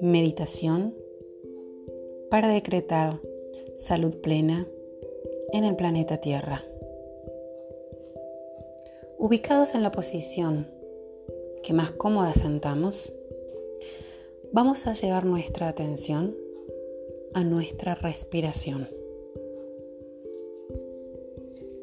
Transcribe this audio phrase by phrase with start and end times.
[0.00, 0.94] Meditación
[2.30, 3.20] para decretar
[3.78, 4.66] salud plena
[5.52, 6.62] en el planeta Tierra.
[9.18, 10.68] Ubicados en la posición
[11.62, 13.12] que más cómoda sentamos,
[14.52, 16.36] vamos a llevar nuestra atención
[17.32, 18.88] a nuestra respiración.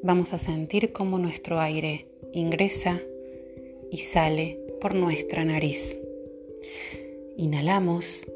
[0.04, 3.02] Vamos a sentir cómo nuestro aire ingresa
[3.92, 5.98] y sale por nuestra nariz.
[7.38, 8.28] Inhalamos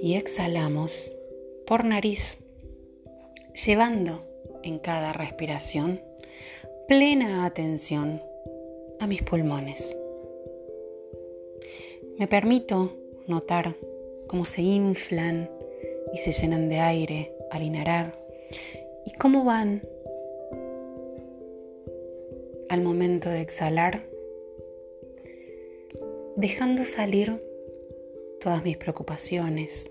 [0.00, 1.10] y exhalamos
[1.66, 2.38] por nariz,
[3.66, 4.22] llevando
[4.62, 6.00] en cada respiración
[6.88, 8.22] plena atención
[9.00, 9.96] a mis pulmones.
[12.18, 12.92] Me permito
[13.26, 13.74] notar
[14.26, 15.50] cómo se inflan
[16.12, 18.14] y se llenan de aire al inhalar
[19.06, 19.82] y cómo van
[22.68, 24.06] al momento de exhalar,
[26.36, 27.40] dejando salir
[28.40, 29.90] todas mis preocupaciones,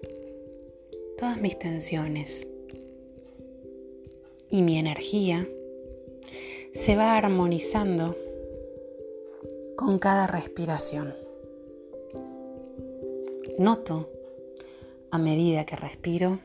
[1.18, 2.48] todas mis tensiones
[4.50, 5.48] y mi energía
[6.74, 8.16] se va armonizando
[9.76, 11.16] con cada respiración.
[13.58, 14.08] Noto
[15.12, 16.40] a medida que respiro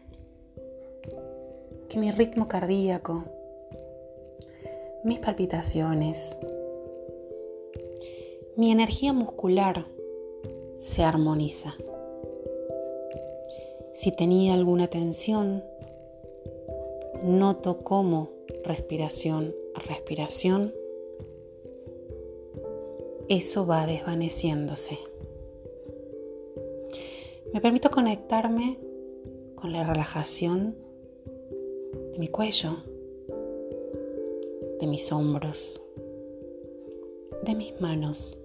[1.88, 3.24] que mi ritmo cardíaco,
[5.08, 6.36] mis palpitaciones,
[8.56, 9.86] mi energía muscular
[10.78, 11.74] se armoniza.
[13.94, 15.64] Si tenía alguna tensión,
[17.24, 18.28] noto cómo
[18.64, 20.74] respiración a respiración,
[23.30, 24.98] eso va desvaneciéndose.
[27.54, 28.76] Me permito conectarme
[29.54, 30.76] con la relajación
[32.12, 32.76] de mi cuello,
[34.80, 35.80] de mis hombros,
[37.44, 38.38] de mis manos,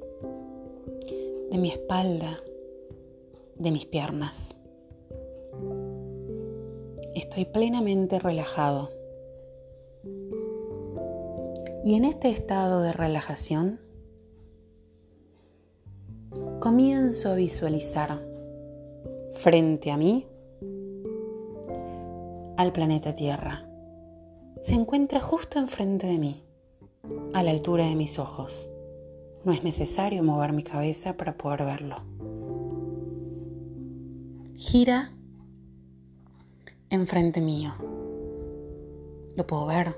[1.52, 2.40] de mi espalda,
[3.58, 4.56] de mis piernas.
[7.16, 8.90] Estoy plenamente relajado.
[11.86, 13.80] Y en este estado de relajación
[16.60, 18.20] comienzo a visualizar
[19.36, 20.26] frente a mí
[22.58, 23.73] al planeta Tierra.
[24.64, 26.44] Se encuentra justo enfrente de mí,
[27.34, 28.70] a la altura de mis ojos.
[29.44, 31.98] No es necesario mover mi cabeza para poder verlo.
[34.58, 35.12] Gira
[36.90, 37.74] enfrente mío.
[39.36, 39.96] Lo puedo ver.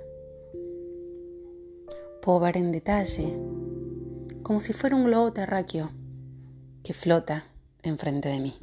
[2.22, 3.38] Puedo ver en detalle,
[4.42, 5.92] como si fuera un globo terráqueo
[6.84, 7.46] que flota
[7.84, 8.54] enfrente de mí.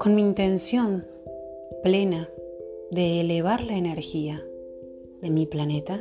[0.00, 1.04] con mi intención
[1.82, 2.28] plena
[2.90, 4.42] de elevar la energía
[5.22, 6.00] de mi planeta,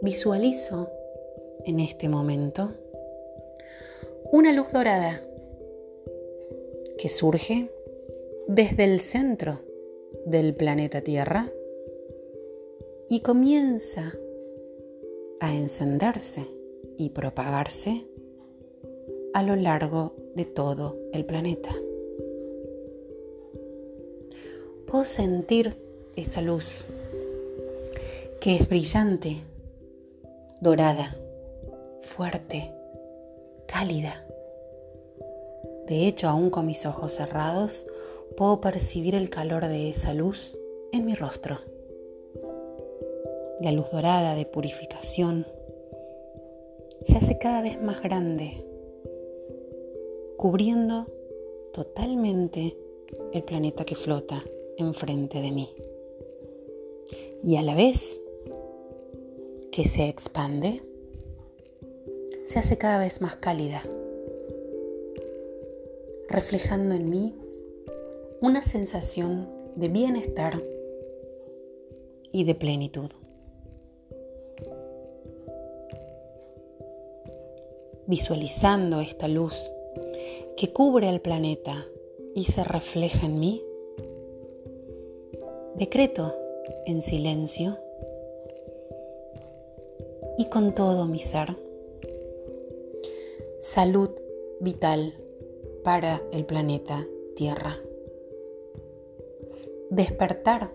[0.00, 0.88] visualizo
[1.64, 2.70] en este momento
[4.32, 5.22] una luz dorada
[6.96, 7.70] que surge
[8.46, 9.60] desde el centro
[10.24, 11.52] del planeta Tierra
[13.10, 14.14] y comienza
[15.40, 16.46] a encenderse
[16.96, 18.06] y propagarse
[19.34, 21.74] a lo largo de todo el planeta
[24.88, 25.76] puedo sentir
[26.16, 26.82] esa luz
[28.40, 29.42] que es brillante,
[30.62, 31.14] dorada,
[32.00, 32.70] fuerte,
[33.66, 34.24] cálida.
[35.86, 37.86] De hecho, aún con mis ojos cerrados,
[38.36, 40.56] puedo percibir el calor de esa luz
[40.92, 41.58] en mi rostro.
[43.60, 45.46] La luz dorada de purificación
[47.06, 48.64] se hace cada vez más grande,
[50.38, 51.06] cubriendo
[51.74, 52.76] totalmente
[53.34, 54.42] el planeta que flota
[54.78, 55.68] enfrente de mí.
[57.44, 58.18] Y a la vez
[59.70, 60.82] que se expande,
[62.46, 63.82] se hace cada vez más cálida,
[66.28, 67.34] reflejando en mí
[68.40, 70.60] una sensación de bienestar
[72.32, 73.10] y de plenitud.
[78.06, 79.54] Visualizando esta luz
[80.56, 81.86] que cubre el planeta
[82.34, 83.62] y se refleja en mí,
[85.78, 86.34] decreto
[86.86, 87.78] en silencio
[90.36, 91.56] y con todo mi ser
[93.62, 94.10] salud
[94.58, 95.14] vital
[95.84, 97.78] para el planeta Tierra.
[99.90, 100.72] Despertar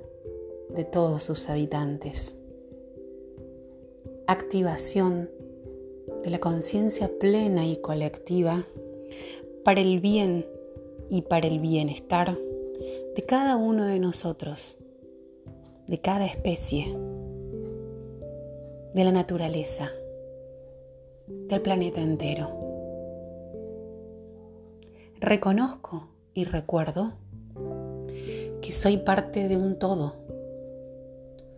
[0.69, 2.37] de todos sus habitantes.
[4.25, 5.29] Activación
[6.23, 8.65] de la conciencia plena y colectiva
[9.65, 10.45] para el bien
[11.09, 12.37] y para el bienestar
[13.15, 14.77] de cada uno de nosotros
[15.87, 16.93] de cada especie,
[18.93, 19.89] de la naturaleza,
[21.27, 22.49] del planeta entero.
[25.19, 27.13] Reconozco y recuerdo
[28.61, 30.15] que soy parte de un todo.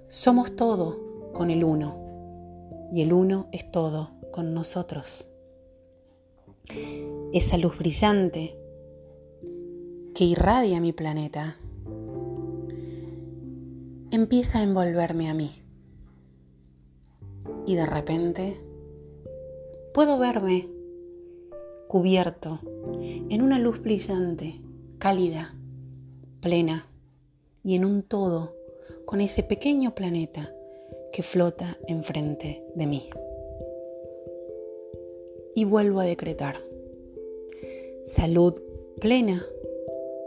[0.09, 5.27] Somos todo con el uno y el uno es todo con nosotros.
[7.33, 8.55] Esa luz brillante
[10.15, 11.57] que irradia mi planeta
[14.15, 15.51] empieza a envolverme a mí.
[17.67, 18.57] Y de repente
[19.93, 20.67] puedo verme
[21.87, 22.59] cubierto
[23.29, 24.55] en una luz brillante,
[24.97, 25.53] cálida,
[26.41, 26.87] plena
[27.63, 28.55] y en un todo
[29.05, 30.51] con ese pequeño planeta
[31.13, 33.09] que flota enfrente de mí.
[35.55, 36.59] Y vuelvo a decretar
[38.07, 38.61] salud
[38.99, 39.45] plena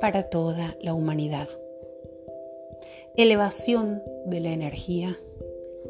[0.00, 1.48] para toda la humanidad,
[3.18, 5.18] elevación de la energía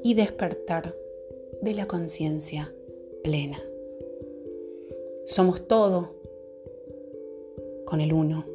[0.02, 0.94] y despertar
[1.60, 2.72] de la conciencia
[3.22, 3.62] plena.
[5.26, 6.14] Somos todo
[7.84, 8.46] con el uno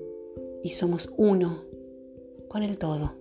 [0.63, 1.63] y somos uno
[2.47, 3.11] con el todo.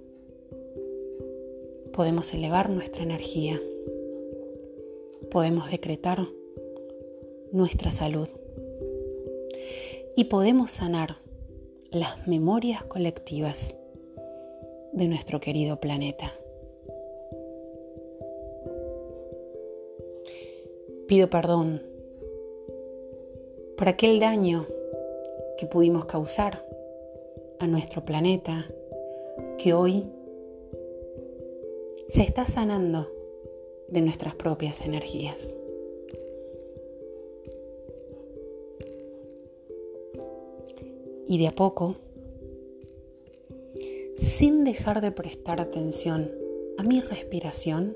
[1.92, 3.60] Podemos elevar nuestra energía.
[5.30, 6.26] Podemos decretar
[7.52, 8.28] nuestra salud.
[10.16, 11.18] Y podemos sanar
[11.90, 13.74] las memorias colectivas
[14.92, 16.32] de nuestro querido planeta.
[21.08, 21.82] Pido perdón
[23.76, 24.66] por aquel daño
[25.58, 26.64] que pudimos causar
[27.58, 28.66] a nuestro planeta
[29.58, 30.04] que hoy
[32.10, 33.08] se está sanando
[33.88, 35.54] de nuestras propias energías.
[41.28, 41.96] Y de a poco,
[44.42, 46.28] sin dejar de prestar atención
[46.76, 47.94] a mi respiración,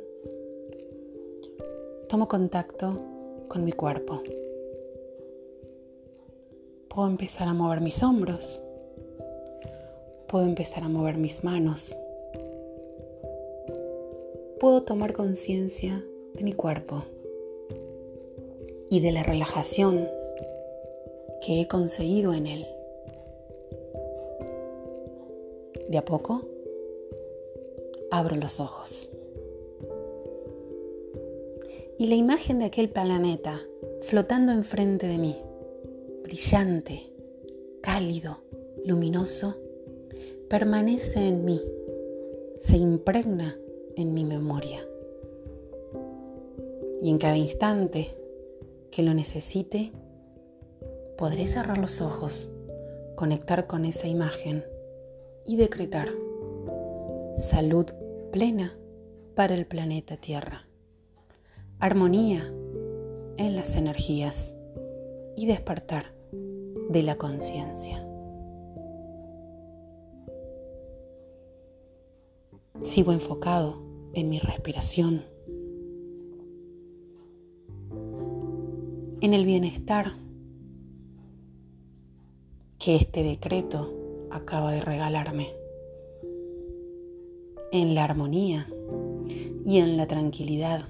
[2.09, 3.01] tomo contacto
[3.49, 4.23] con mi cuerpo.
[6.89, 8.63] Puedo empezar a mover mis hombros.
[10.29, 11.97] Puedo empezar a mover mis manos.
[14.61, 16.01] Puedo tomar conciencia
[16.35, 17.03] de mi cuerpo
[18.89, 20.09] y de la relajación
[21.45, 22.76] que he conseguido en él.
[25.89, 26.43] De a poco
[28.11, 29.09] abro los ojos.
[31.99, 33.61] Y la imagen de aquel planeta
[34.03, 35.37] flotando enfrente de mí
[36.27, 37.07] brillante,
[37.81, 38.39] cálido,
[38.85, 39.55] luminoso,
[40.51, 41.63] permanece en mí,
[42.61, 43.57] se impregna
[43.95, 44.85] en mi memoria.
[47.01, 48.11] Y en cada instante
[48.91, 49.93] que lo necesite,
[51.17, 52.49] podré cerrar los ojos,
[53.15, 54.65] conectar con esa imagen
[55.49, 56.09] y decretar
[57.51, 57.87] salud
[58.33, 58.73] plena
[59.35, 60.67] para el planeta Tierra,
[61.79, 62.53] armonía
[63.37, 64.53] en las energías
[65.37, 66.13] y despertar
[66.91, 68.03] de la conciencia.
[72.85, 73.83] Sigo enfocado
[74.15, 75.25] en mi respiración,
[79.21, 80.13] en el bienestar
[82.79, 84.06] que este decreto
[84.37, 85.51] acaba de regalarme,
[87.73, 88.69] en la armonía
[89.65, 90.87] y en la tranquilidad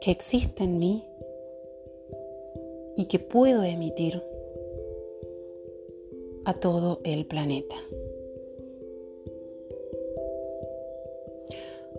[0.00, 1.04] que existe en mí
[2.96, 4.22] y que puedo emitir
[6.44, 7.76] a todo el planeta.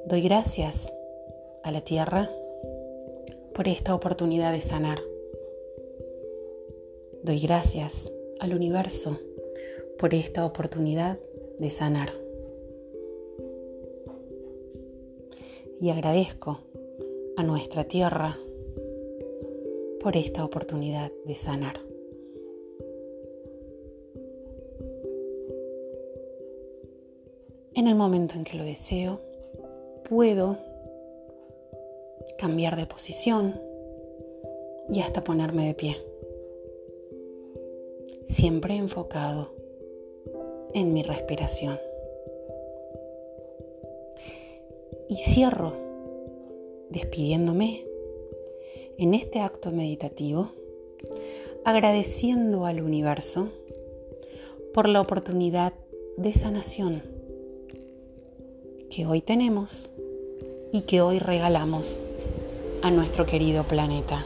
[0.08, 0.92] Doy gracias
[1.64, 2.30] a la Tierra
[3.54, 5.11] por esta oportunidad de sanar.
[7.24, 9.20] Doy gracias al universo
[10.00, 11.20] por esta oportunidad
[11.60, 12.10] de sanar.
[15.80, 16.62] Y agradezco
[17.38, 18.40] a nuestra tierra
[20.00, 21.80] por esta oportunidad de sanar.
[27.76, 29.22] En el momento en que lo deseo,
[30.10, 30.58] puedo
[32.40, 33.62] cambiar de posición
[34.90, 36.11] y hasta ponerme de pie.
[38.42, 39.54] Siempre enfocado
[40.74, 41.78] en mi respiración.
[45.08, 45.74] Y cierro
[46.90, 47.86] despidiéndome
[48.98, 50.54] en este acto meditativo,
[51.66, 53.50] agradeciendo al universo
[54.74, 55.74] por la oportunidad
[56.18, 57.04] de sanación
[58.90, 59.94] que hoy tenemos
[60.72, 62.00] y que hoy regalamos
[62.82, 64.26] a nuestro querido planeta.